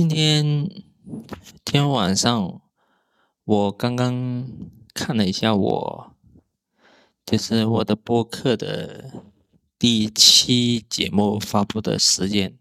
[0.00, 0.66] 今天
[1.62, 2.62] 天晚上
[3.44, 4.48] 我刚刚
[4.94, 6.16] 看了一下我
[7.26, 9.22] 就是我的播客的
[9.78, 12.56] 第七节目发布的时间，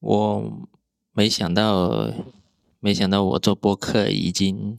[0.00, 0.68] 我
[1.12, 2.12] 没想到
[2.78, 4.78] 没想到我做播客已经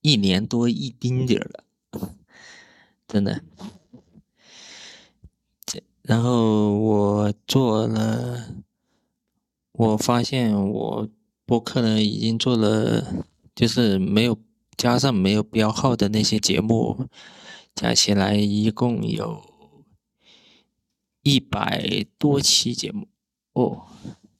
[0.00, 2.16] 一年多一丁点儿了，
[3.06, 3.44] 真的。
[6.02, 8.65] 然后我做了。
[9.78, 11.08] 我发现我
[11.44, 14.38] 播客呢已经做了，就是没有
[14.74, 17.08] 加上没有标号的那些节目，
[17.74, 19.42] 加起来一共有
[21.22, 23.06] 一百多期节目。
[23.52, 23.86] 哦，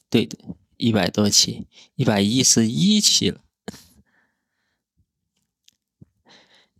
[0.09, 0.39] 对的，
[0.79, 1.67] 一百多期，
[1.97, 3.41] 一百一十一期了。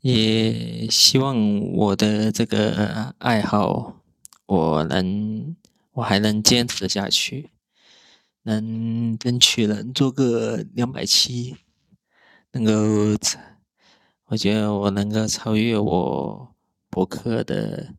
[0.01, 4.01] 也希望我的这个爱好，
[4.47, 5.57] 我能，
[5.93, 7.51] 我还能坚持下去。
[8.47, 11.57] 能争取能做个两百七，
[12.53, 12.73] 能够，
[14.27, 16.55] 我觉得我能够超越我
[16.89, 17.95] 博客的，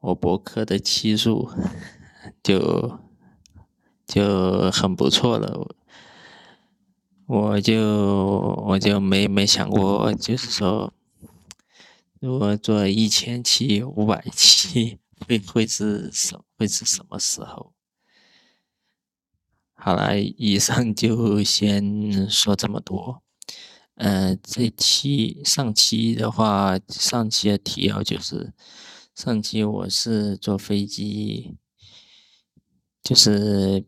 [0.00, 1.48] 我博客的期数，
[2.42, 2.98] 就
[4.06, 5.74] 就很不错了。
[7.24, 7.80] 我就
[8.66, 10.92] 我就没没想过，就是说，
[12.20, 17.73] 如果做一千期、五百期，会会是什会是什么时候？
[19.74, 23.22] 好了，以上就先说这么多。
[23.96, 28.52] 呃，这期上期的话，上期的提要就是，
[29.14, 31.56] 上期我是坐飞机，
[33.02, 33.84] 就是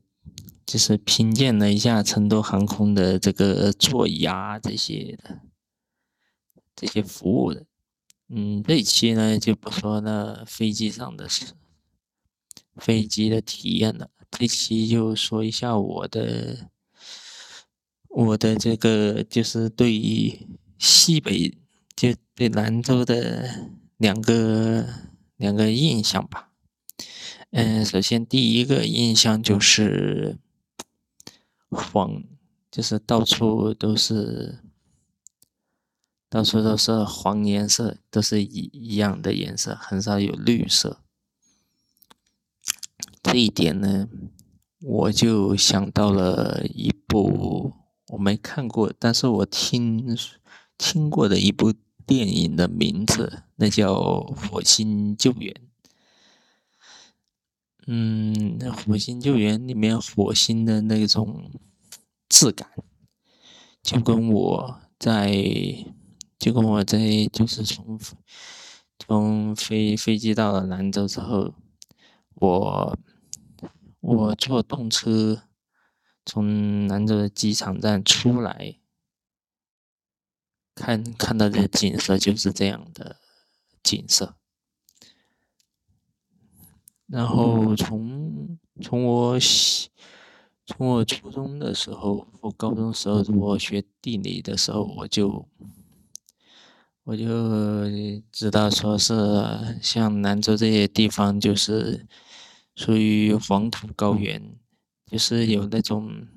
[0.64, 5.40] 就是品鉴了一下成都航空的这个座椅啊这些的
[6.76, 7.64] 这些服务的。
[8.28, 11.54] 嗯，这一期呢就不说那飞机上的事，
[12.76, 14.10] 飞机的体验了。
[14.38, 16.68] 这期就说一下我的，
[18.10, 20.46] 我的这个就是对于
[20.78, 21.56] 西北，
[21.96, 24.86] 就对兰州的两个
[25.36, 26.50] 两个印象吧。
[27.50, 30.36] 嗯，首先第一个印象就是
[31.70, 32.22] 黄，
[32.70, 34.58] 就是到处都是，
[36.28, 41.00] 到处都是黄颜色，都是一一样的颜色，很少有绿色。
[43.26, 44.08] 这一点呢，
[44.80, 47.72] 我就想到了一部
[48.06, 50.16] 我没看过，但是我听
[50.78, 51.74] 听过的一部
[52.06, 53.94] 电影的名字，那叫
[54.32, 55.52] 《火星救援》。
[57.88, 61.50] 嗯，《那火星救援》里面火星的那种
[62.28, 62.70] 质感，
[63.82, 65.34] 就跟我在，
[66.38, 67.98] 就跟我在，就是从
[69.00, 71.52] 从飞飞机到了兰州之后，
[72.34, 72.96] 我。
[74.06, 75.42] 我坐动车
[76.24, 78.78] 从兰州的机场站出来，
[80.76, 83.16] 看看到的景色就是这样的
[83.82, 84.36] 景色。
[87.08, 89.36] 然后从从我
[90.66, 95.48] 从我初中的时候，我高中时候我学地理的时候，我就
[97.02, 97.26] 我就
[98.30, 99.12] 知道说是
[99.82, 102.06] 像兰州这些地方就是。
[102.76, 104.54] 属于黄土高原，
[105.10, 106.28] 就是有那种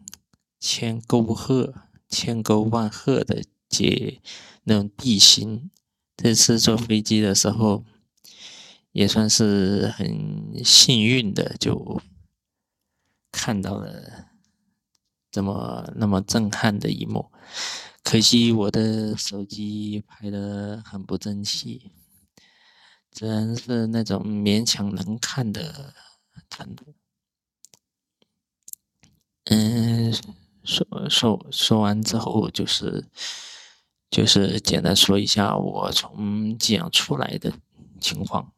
[0.58, 1.74] 千沟壑、
[2.08, 4.22] 千沟万壑的结
[4.64, 5.70] 那种地形。
[6.16, 7.84] 这次坐飞机的时候，
[8.94, 12.02] 也算是很幸运的，就
[13.32, 14.30] 看到了
[15.30, 17.32] 这么那么震撼的一幕。
[18.02, 21.92] 可惜我的手机拍的很不争气，
[23.12, 25.94] 只能是那种勉强能看的。
[29.46, 30.14] 嗯，
[30.64, 33.06] 说说说完之后，就是
[34.12, 37.54] 就是简单说一下我从机场出来的
[38.00, 38.54] 情况。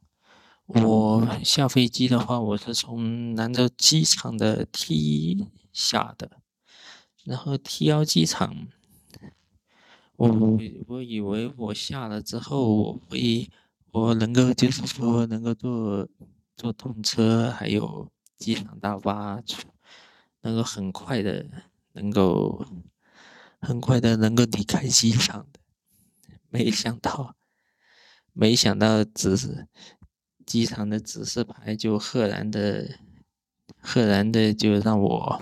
[0.65, 6.39] 我下飞机的话，我是从兰州机场的 T 下的，
[7.23, 8.67] 然后 T 幺机场，
[10.17, 10.29] 我
[10.87, 13.49] 我以为我下了之后，我会
[13.91, 16.07] 我能够就是说能够坐。
[16.61, 19.41] 坐动车还有机场大巴，
[20.41, 21.43] 能够很快的，
[21.93, 22.63] 能够
[23.59, 25.59] 很快的能够离开机场的，
[26.49, 27.35] 没想到，
[28.31, 29.67] 没想到指示
[30.45, 32.99] 机场的指示牌就赫然的，
[33.79, 35.41] 赫然的就让我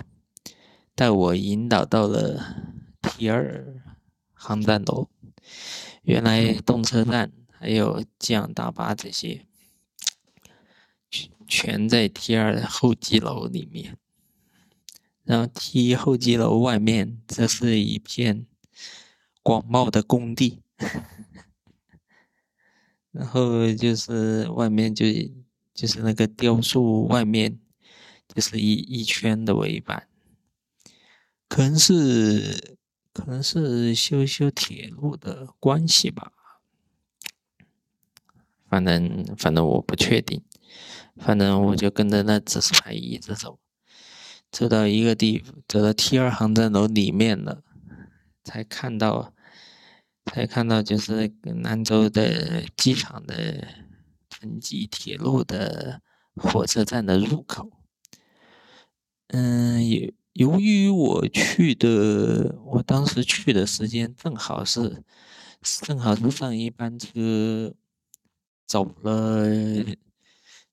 [0.94, 2.64] 带我引导到了
[3.02, 3.82] T 二
[4.32, 5.10] 航站楼，
[6.00, 9.46] 原来动车站还有机场大巴这些。
[11.50, 13.96] 全在 T 二的候机楼里面，
[15.24, 18.46] 然后 T 一候机楼外面，这是一片
[19.42, 20.60] 广袤的工地，
[23.10, 25.04] 然后就是外面就
[25.74, 27.58] 就是那个雕塑外面，
[28.28, 30.06] 就是一一圈的围板，
[31.48, 32.76] 可能是
[33.12, 36.32] 可能是修修铁路的关系吧，
[38.68, 40.40] 反正反正我不确定，
[41.20, 43.58] 反正我就跟着那指示牌一直走。
[44.50, 47.62] 走到一个地，走到 T 二航站楼里面了，
[48.42, 49.32] 才看到，
[50.24, 51.32] 才看到就是
[51.62, 53.68] 兰州的机场的
[54.28, 56.02] 城际铁路的
[56.34, 57.70] 火车站的入口。
[59.28, 65.04] 嗯，由由于我去的，我当时去的时间正好是，
[65.86, 67.72] 正好是上一班车
[68.66, 69.46] 走了。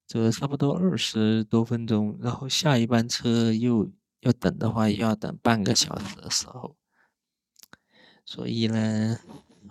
[0.07, 6.77] 走了差不多二十多分钟，然后下一班车又要等的话，要等半个小时的时候，
[8.25, 9.19] 所以呢，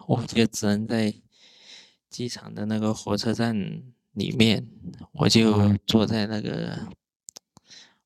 [0.06, 1.14] 我就只能在
[2.10, 4.68] 机场的那个火车站里面，
[5.12, 6.86] 我就坐在那个，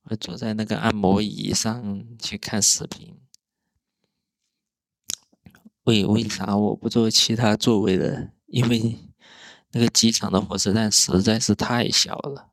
[0.04, 3.18] 我坐在那个按摩椅上去看视频。
[5.82, 8.32] 为为啥我不坐其他座位的？
[8.46, 9.09] 因为。
[9.72, 12.48] 那个机场的火车站实在是太小了，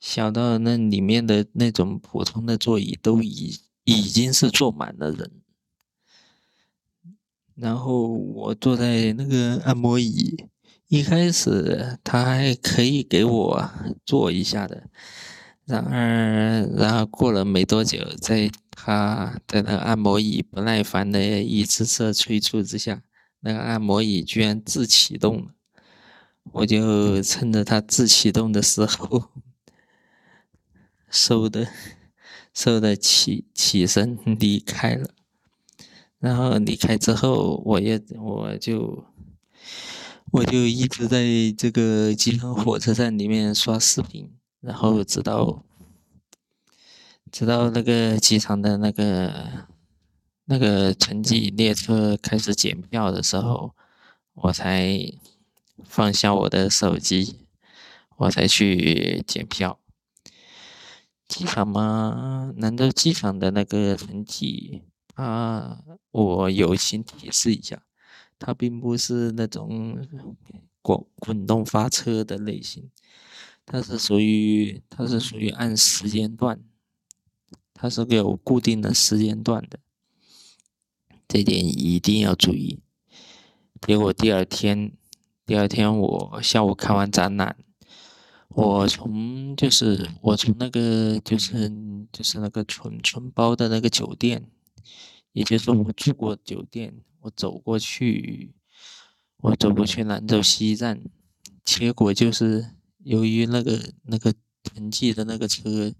[0.00, 5.30] 小到那里面的那种普通的座椅都已已经是坐满了人。
[7.54, 10.46] 然后我坐在那个按摩椅，
[10.88, 13.70] 一开始他还可以给我
[14.06, 14.88] 坐一下的，
[15.66, 23.02] 然而，然后过了没多久，在他在那个按摩椅不耐烦的一次次催促之下，
[23.40, 25.52] 那个按摩椅居然自启动了。
[26.52, 29.30] 我就趁着他自启动的时候，
[31.10, 31.68] 嗖的
[32.54, 35.10] 嗖的起起身离开了。
[36.18, 39.04] 然后离开之后，我也我就
[40.32, 41.24] 我就一直在
[41.56, 45.64] 这个机场火车站里面刷视频，然后直到
[47.30, 49.68] 直到那个机场的那个
[50.46, 53.74] 那个城际列车开始检票的时候，
[54.34, 55.12] 我才。
[55.84, 57.46] 放下我的手机，
[58.16, 59.78] 我才去检票。
[61.28, 64.82] 机场嘛，难道机场的那个成绩
[65.14, 67.82] 啊，我友情提示一下，
[68.38, 70.06] 它并不是那种
[70.82, 72.90] 滚滚动发车的类型，
[73.64, 76.60] 它是属于它是属于按时间段，
[77.72, 79.78] 它是有固定的时间段的，
[81.28, 82.80] 这点一定要注意。
[83.80, 84.92] 结果第二天。
[85.50, 87.56] 第二天我下午看完展览，
[88.50, 91.68] 我从就是我从那个就是
[92.12, 94.48] 就是那个纯纯包的那个酒店，
[95.32, 98.54] 也就是我住过酒店，我走过去，
[99.38, 101.02] 我走过去兰州西站，
[101.64, 104.32] 结果就是由于那个那个
[104.62, 105.92] 城际的那个车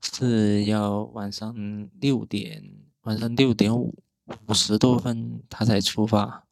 [0.00, 1.54] 是要晚上
[2.00, 2.64] 六点
[3.02, 3.94] 晚上六点五
[4.46, 6.46] 五十多分他才出发。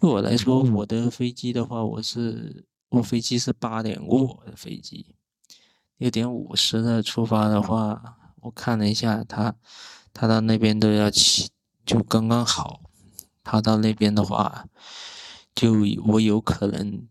[0.00, 5.16] 对我来说，我的飞机的话，我是我飞机是八点过的飞机，
[5.96, 9.56] 六点五十的出发的话，我看了一下，他
[10.12, 11.50] 他到那边都要起，
[11.84, 12.82] 就刚刚好。
[13.42, 14.68] 他到那边的话，
[15.52, 15.72] 就
[16.06, 17.08] 我有可能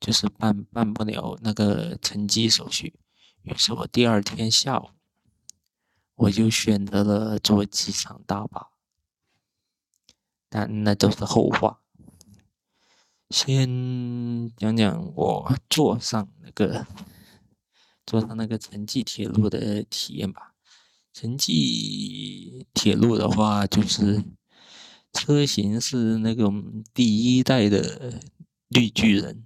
[0.00, 2.94] 就是办办不了那个乘机手续，
[3.42, 4.90] 于是我第二天下午
[6.14, 8.68] 我就选择了坐机场大巴，
[10.48, 11.80] 但那都是后话。
[13.34, 16.86] 先讲讲我坐上那个
[18.06, 20.54] 坐上那个城际铁路的体验吧。
[21.12, 24.22] 城际铁路的话，就是
[25.12, 28.20] 车型是那种第一代的
[28.68, 29.44] 绿巨人，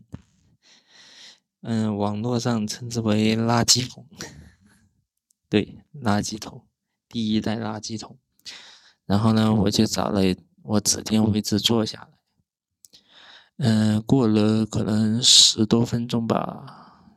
[1.63, 4.07] 嗯，网络上称之为垃圾桶，
[5.49, 6.67] 对，垃圾桶，
[7.09, 8.19] 第一代垃圾桶。
[9.07, 10.21] 然后呢，我就找了
[10.63, 12.18] 我指定位置坐下了。
[13.59, 17.11] 嗯，过了可能十多分钟吧，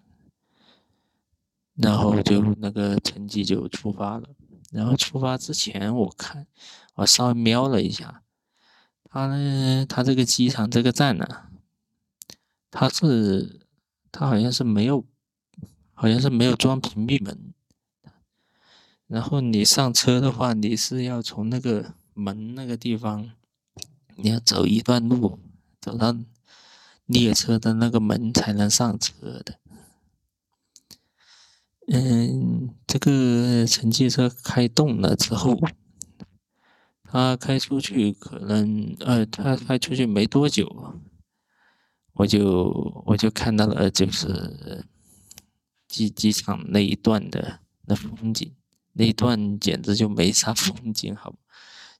[1.75, 4.29] 然后就那个成绩就出发了。
[4.71, 6.48] 然后出发之前，我看
[6.95, 8.24] 我稍微瞄了一下，
[9.03, 11.27] 他呢，他这个机场这个站呢，
[12.71, 13.67] 他是
[14.12, 15.05] 他好像是没有，
[15.93, 17.53] 好像是没有装屏蔽门。
[19.05, 23.29] 然后你上车的话，你是要从那个门那个地方，
[24.15, 25.38] 你要走一段路，
[25.79, 26.15] 走到。
[27.05, 29.60] 列车的那个门才能上车的，
[31.88, 35.60] 嗯，这个城际车开动了之后，
[37.03, 41.01] 他开出去可能呃，他开出去没多久，
[42.13, 44.86] 我就我就看到了就是
[45.89, 48.55] 机机场那一段的那风景，
[48.93, 51.36] 那一段简直就没啥风景，好，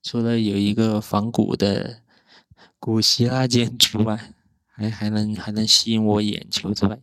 [0.02, 2.02] 除了有一个仿古的
[2.80, 4.34] 古希腊建筑外，
[4.72, 7.00] 还还能还能吸引我眼球之外，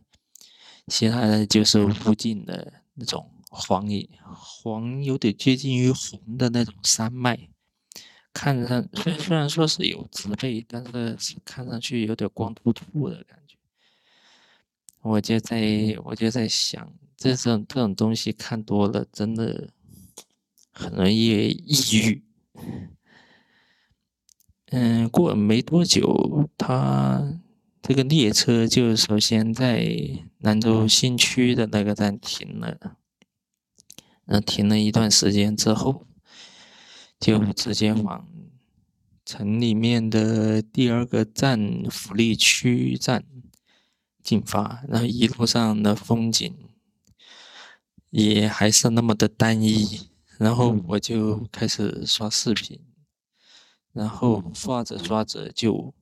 [0.87, 3.31] 其他的就是无尽的那种。
[3.51, 3.89] 黄
[4.23, 7.49] 黄有点接近于红的那种山脉，
[8.31, 13.57] 看上虽虽然说是有植被，但是看上去有点光秃秃的感觉。
[15.01, 15.59] 我就在
[16.03, 19.71] 我就在想，这种这种东西看多了，真的
[20.71, 22.23] 很容易抑郁。
[24.67, 27.41] 嗯，过没多久，他
[27.81, 29.97] 这个列车就首先在
[30.39, 32.97] 兰州新区的那个站停了。
[34.25, 36.05] 那停了一段时间之后，
[37.19, 38.27] 就直接往
[39.25, 43.25] 城里面的第二个站福利区站
[44.21, 44.83] 进发。
[44.87, 46.55] 然后一路上的风景
[48.11, 50.09] 也还是那么的单一。
[50.37, 52.79] 然后我就开始刷视频，
[53.91, 55.93] 然后刷着刷着就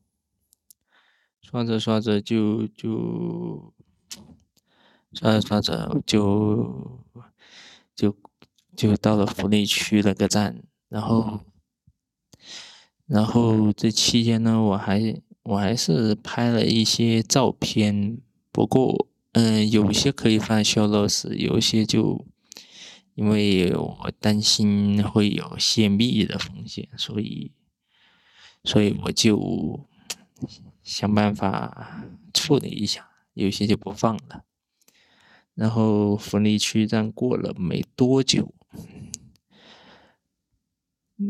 [1.49, 3.73] 刷着刷着就就
[5.13, 6.99] 刷着刷着就。
[7.97, 8.15] 就
[8.75, 11.39] 就到了福利区那个站，然后，
[13.07, 18.19] 然后这期间呢，我还我还是拍了一些照片，
[18.51, 22.23] 不过，嗯，有些可以放 show notes，有些就
[23.15, 27.51] 因为我担心会有泄密的风险，所以，
[28.63, 29.87] 所以我就
[30.87, 34.45] 想办法处理一下，有些就不放了。
[35.53, 38.53] 然后福利区站过了没多久，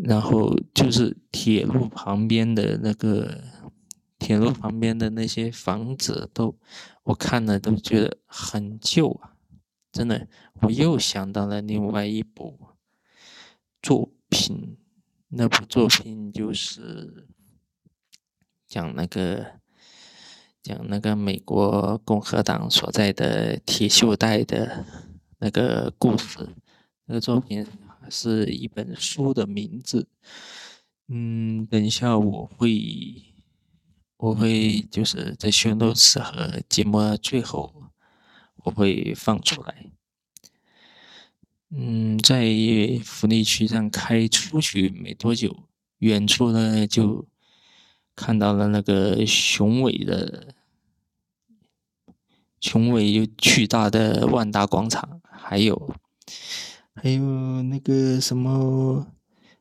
[0.03, 3.41] 然后就是铁路旁边的那个
[4.19, 6.55] 铁路旁边的那些房子都，
[7.01, 9.33] 我看了都觉得很旧啊，
[9.91, 10.27] 真的，
[10.61, 12.59] 我又想到了另外一部
[13.81, 14.77] 作品，
[15.29, 17.27] 那部作品就是
[18.67, 19.57] 讲那个。
[20.63, 24.83] 讲那个美国共和党所在的铁锈带的
[25.37, 26.45] 那个故事，
[27.05, 27.65] 那个作品
[28.09, 30.09] 是一本书的名字。
[31.07, 33.23] 嗯，等一下我会
[34.17, 37.73] 我会就是在宣读词和节目最后
[38.65, 39.85] 我会放出来。
[41.69, 42.45] 嗯，在
[43.05, 45.63] 福利区站开出去没多久，
[45.99, 47.25] 远处呢就
[48.17, 50.53] 看到了那个雄伟的。
[52.59, 55.95] 雄伟又巨大的万达广场，还有，
[56.95, 59.13] 还有那个什么，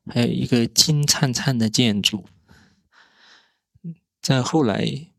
[0.07, 2.25] 还有一个金灿灿的建筑。
[4.23, 5.13] 再后来，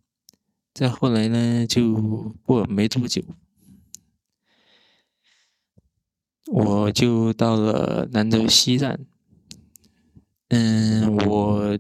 [0.74, 3.24] 再后来呢，就过没多久，
[6.48, 9.06] 我就到了兰州西站。
[10.48, 11.78] 嗯，我。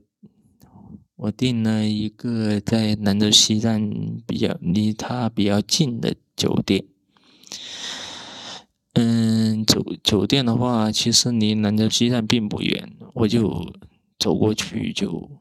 [1.17, 3.89] 我订了一个在兰州西站
[4.27, 6.85] 比较离它比较近的酒店。
[8.93, 13.73] 嗯，酒酒店的话，其实离兰州西站并不远，我就
[14.19, 15.31] 走过去就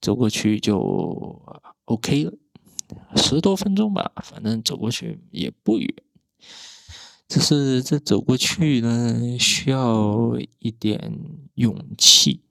[0.00, 1.40] 走过去就
[1.84, 2.32] OK 了，
[3.14, 5.94] 十多分钟吧，反正走过去也不远。
[7.28, 11.12] 只是这走过去呢，需要一点
[11.54, 12.42] 勇气。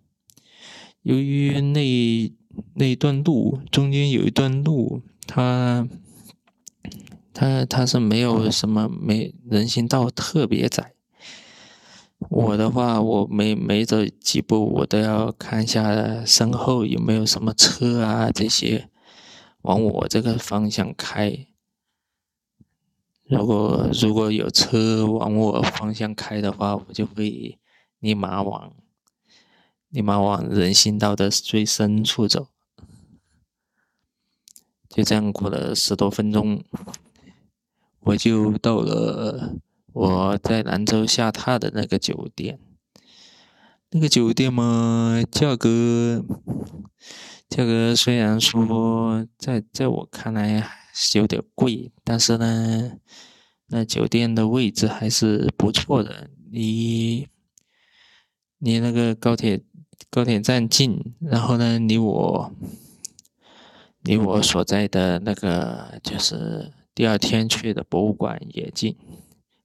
[1.06, 2.34] 由于那
[2.74, 5.88] 那段路中间有一段路，它
[7.32, 10.94] 它它是没有什么没人行道特别窄。
[12.28, 18.90] 我的话，我每每走几步，我都要看一下身后有没有什么车啊这些
[19.62, 21.46] 往我这个方向开。
[23.26, 27.60] 如果如果有车往我方向开的话，我就会
[28.00, 28.74] 立马往。
[29.96, 32.50] 立马往人行道的最深处走，
[34.90, 36.62] 就这样过了十多分钟，
[38.02, 39.56] 我就到了
[39.94, 42.60] 我在兰州下榻的那个酒店。
[43.92, 46.26] 那个酒店嘛，价格
[47.48, 52.98] 价格虽然说在在我看来是有点贵，但是呢，
[53.68, 57.30] 那酒店的位置还是不错的，你
[58.58, 59.64] 你那个高铁。
[60.10, 62.52] 高铁站近，然后呢，离我
[64.02, 68.96] 离我所在的那个就是第二天去的博物馆也近，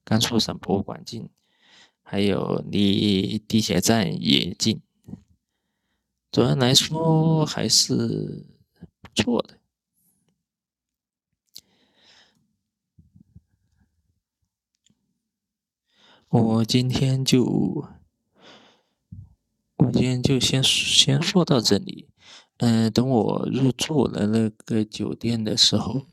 [0.03, 1.29] 甘肃省博物馆近，
[2.03, 4.81] 还有离地铁站也近。
[6.31, 8.45] 总的来说还是
[9.01, 9.57] 不错的。
[16.29, 17.85] 我今天就，
[19.91, 22.07] 今天就先先说到这里。
[22.57, 26.05] 嗯，等我入住了那个酒店的时候，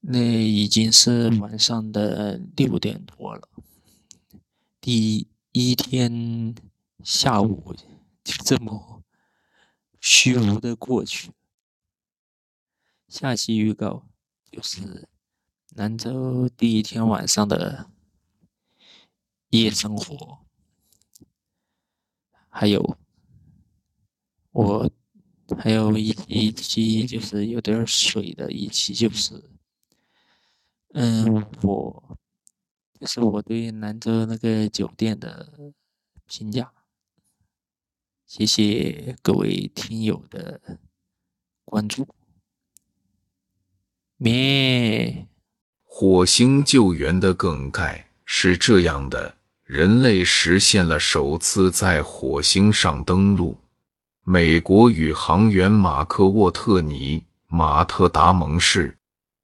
[0.00, 3.48] 那已经是晚上的六点多了。
[4.80, 6.54] 第一天
[7.04, 7.74] 下午
[8.24, 9.02] 就这么
[10.00, 11.32] 虚无的过去。
[13.08, 14.06] 下期预告
[14.50, 15.08] 就是
[15.74, 17.90] 兰州第一天晚上的。
[19.50, 20.46] 夜生活，
[22.50, 22.98] 还有
[24.50, 24.90] 我，
[25.56, 29.42] 还有一一期就是有点水的一期，就是，
[30.94, 32.18] 嗯，我
[32.98, 35.72] 就是我对兰州那个酒店的
[36.26, 36.72] 评价。
[38.26, 40.78] 谢谢各位听友的
[41.64, 42.06] 关注。
[44.16, 45.26] 咩，
[45.82, 49.39] 火星救援的梗概是这样的。
[49.72, 53.56] 人类实现了首次在火星上登陆。
[54.24, 58.92] 美国宇航员马克·沃特尼·马特·达蒙氏，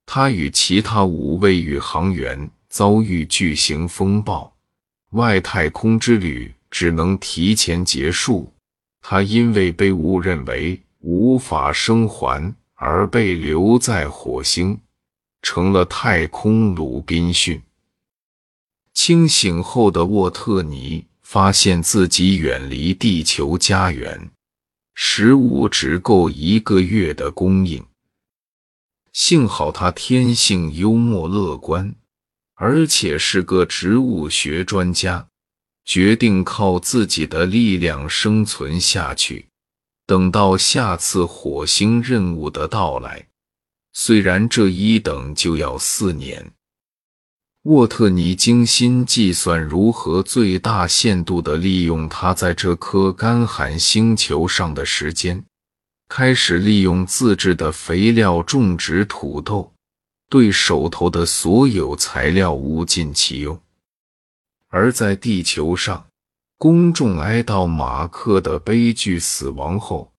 [0.04, 4.52] 他与其他五位宇航员遭遇巨型风暴，
[5.10, 8.52] 外太空之旅只能提前结束。
[9.00, 14.76] 他因为被误认为无法生还而被留在火星，
[15.42, 17.62] 成了太空鲁滨逊。
[18.96, 24.30] 清醒后的沃特尼发现自己远离地球家园，
[24.94, 27.84] 食物只够一个月的供应。
[29.12, 31.94] 幸好他天性幽默乐观，
[32.54, 35.28] 而且是个植物学专家，
[35.84, 39.46] 决定靠自己的力量生存下去。
[40.06, 43.28] 等到下次火星任务的到来，
[43.92, 46.50] 虽然这一等就要四年。
[47.66, 55.42] 沃特尼精心计算如何最大限度地利用他在这颗干旱星球上的时间，
[56.08, 59.72] 开始利用自制的肥料种植土豆，
[60.30, 63.60] 对手头的所有材料物尽其用。
[64.68, 66.06] 而在地球上，
[66.58, 70.12] 公众哀悼马克的悲剧死亡后，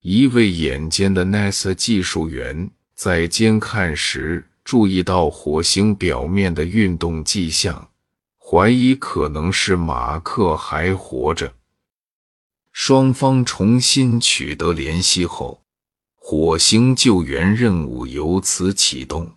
[0.00, 4.42] 一位眼尖的 NASA 技术员在监看时。
[4.66, 7.90] 注意到火星表面的运动迹象，
[8.36, 11.54] 怀疑可能是马克还活着。
[12.72, 15.62] 双方重新取得联系后，
[16.16, 19.35] 火星救援任务由此启动。